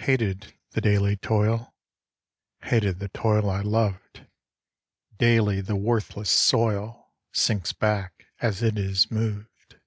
[0.00, 1.74] Hated the daily toil;
[2.64, 4.26] Hated the toil I loved;
[5.16, 9.80] Daily the worthless soil Sinks back as it is moved.